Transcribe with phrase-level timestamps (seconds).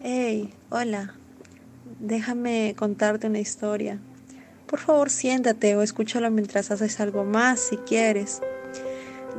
[0.00, 1.12] Hey, hola.
[1.98, 3.98] Déjame contarte una historia.
[4.68, 8.40] Por favor, siéntate o escúchalo mientras haces algo más si quieres.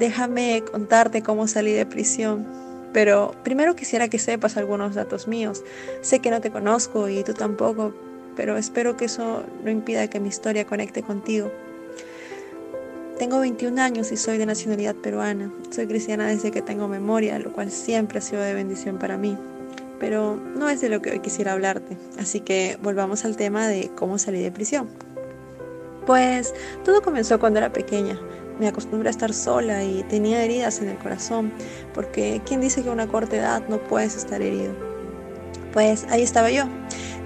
[0.00, 2.44] Déjame contarte cómo salí de prisión.
[2.92, 5.62] Pero primero quisiera que sepas algunos datos míos.
[6.00, 7.94] Sé que no te conozco y tú tampoco,
[8.34, 11.52] pero espero que eso no impida que mi historia conecte contigo.
[13.16, 15.52] Tengo 21 años y soy de nacionalidad peruana.
[15.70, 19.38] Soy cristiana desde que tengo memoria, lo cual siempre ha sido de bendición para mí
[19.98, 21.96] pero no es de lo que hoy quisiera hablarte.
[22.18, 24.88] Así que volvamos al tema de cómo salí de prisión.
[26.06, 26.54] Pues
[26.84, 28.18] todo comenzó cuando era pequeña.
[28.58, 31.52] Me acostumbré a estar sola y tenía heridas en el corazón,
[31.94, 34.74] porque ¿quién dice que a una corta edad no puedes estar herido?
[35.72, 36.64] Pues ahí estaba yo,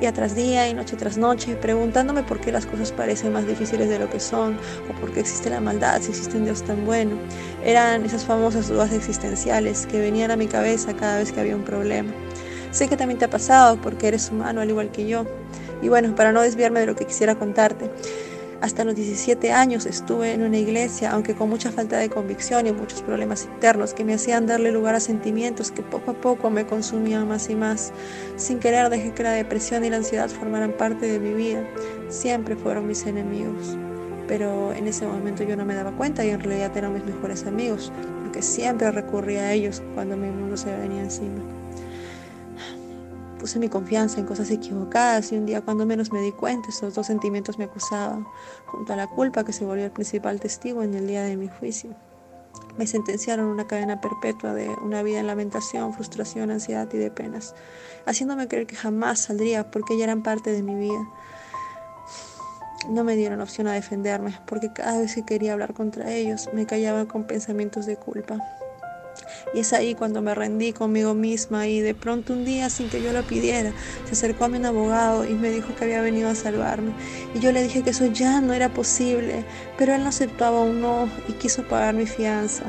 [0.00, 3.88] día tras día y noche tras noche, preguntándome por qué las cosas parecen más difíciles
[3.88, 4.58] de lo que son,
[4.90, 7.16] o por qué existe la maldad si existe un Dios tan bueno.
[7.64, 11.64] Eran esas famosas dudas existenciales que venían a mi cabeza cada vez que había un
[11.64, 12.12] problema.
[12.74, 15.26] Sé que también te ha pasado porque eres humano al igual que yo.
[15.80, 17.88] Y bueno, para no desviarme de lo que quisiera contarte,
[18.60, 22.72] hasta los 17 años estuve en una iglesia, aunque con mucha falta de convicción y
[22.72, 26.66] muchos problemas internos que me hacían darle lugar a sentimientos que poco a poco me
[26.66, 27.92] consumían más y más.
[28.34, 31.62] Sin querer dejé que la depresión y la ansiedad formaran parte de mi vida.
[32.08, 33.78] Siempre fueron mis enemigos.
[34.26, 37.46] Pero en ese momento yo no me daba cuenta y en realidad eran mis mejores
[37.46, 37.92] amigos,
[38.24, 41.63] porque siempre recurría a ellos cuando mi mundo se venía encima
[43.44, 46.94] puse mi confianza en cosas equivocadas y un día cuando menos me di cuenta, esos
[46.94, 48.26] dos sentimientos me acusaban,
[48.64, 51.48] junto a la culpa que se volvió el principal testigo en el día de mi
[51.48, 51.90] juicio.
[52.78, 57.54] Me sentenciaron una cadena perpetua de una vida en lamentación, frustración, ansiedad y de penas,
[58.06, 61.06] haciéndome creer que jamás saldría porque ya eran parte de mi vida.
[62.88, 66.64] No me dieron opción a defenderme, porque cada vez que quería hablar contra ellos me
[66.64, 68.38] callaba con pensamientos de culpa.
[69.52, 73.02] Y es ahí cuando me rendí conmigo misma y de pronto un día, sin que
[73.02, 73.72] yo lo pidiera,
[74.04, 76.92] se acercó a un abogado y me dijo que había venido a salvarme.
[77.34, 79.44] Y yo le dije que eso ya no era posible,
[79.78, 82.64] pero él no aceptaba un no y quiso pagar mi fianza.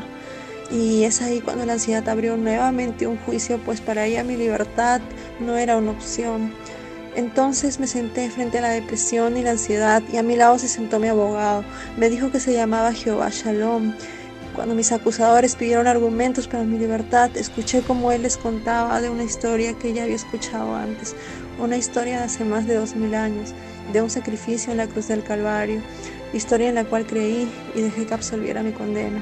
[0.71, 4.99] Y es ahí cuando la ansiedad abrió nuevamente un juicio, pues para ella mi libertad
[5.39, 6.53] no era una opción.
[7.15, 10.67] Entonces me senté frente a la depresión y la ansiedad y a mi lado se
[10.67, 11.63] sentó mi abogado.
[11.97, 13.93] Me dijo que se llamaba Jehová Shalom
[14.55, 19.23] cuando mis acusadores pidieron argumentos para mi libertad, escuché como él les contaba de una
[19.23, 21.15] historia que ya había escuchado antes,
[21.59, 23.53] una historia de hace más de dos mil años,
[23.91, 25.81] de un sacrificio en la cruz del Calvario,
[26.33, 29.21] historia en la cual creí y dejé que absolviera mi condena.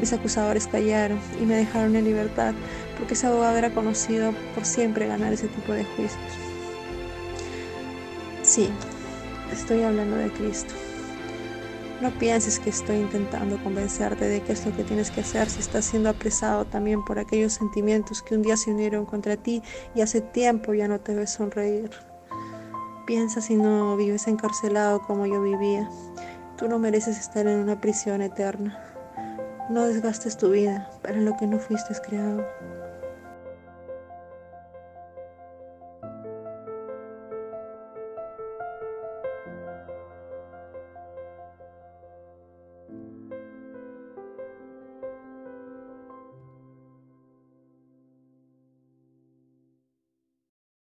[0.00, 2.52] Mis acusadores callaron y me dejaron en libertad
[2.98, 6.20] porque ese abogado era conocido por siempre ganar ese tipo de juicios.
[8.42, 8.68] Sí,
[9.52, 10.74] estoy hablando de Cristo.
[12.04, 15.60] No pienses que estoy intentando convencerte de que es lo que tienes que hacer si
[15.60, 19.62] estás siendo apresado también por aquellos sentimientos que un día se unieron contra ti
[19.94, 21.88] y hace tiempo ya no te ves sonreír.
[23.06, 25.88] Piensa si no vives encarcelado como yo vivía.
[26.58, 28.78] Tú no mereces estar en una prisión eterna.
[29.70, 32.46] No desgastes tu vida para lo que no fuiste creado.